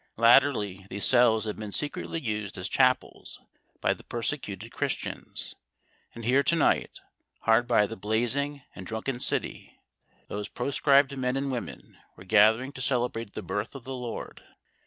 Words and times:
Latterly 0.17 0.87
these 0.89 1.05
cells 1.05 1.45
had 1.45 1.57
been 1.57 1.71
secretly 1.71 2.19
used 2.19 2.57
as 2.57 2.67
chapels 2.67 3.39
by 3.81 3.93
the 3.93 4.03
persecuted 4.03 4.71
Chris 4.71 4.95
tians; 4.95 5.53
and 6.15 6.25
here 6.25 6.41
to 6.41 6.55
night— 6.55 7.01
hard 7.43 7.67
by 7.67 7.85
the 7.85 7.95
blazing 7.95 8.63
and 8.73 8.87
drunken 8.87 9.19
city— 9.19 9.77
these 10.27 10.49
proscribed 10.49 11.15
men 11.15 11.37
and 11.37 11.51
women 11.51 11.99
were 12.17 12.23
gathering 12.25 12.71
to 12.71 12.81
celebrate 12.81 13.33
the 13.35 13.43
birth 13.43 13.75
of 13.75 13.83
the 13.83 13.93
Lord. 13.93 14.41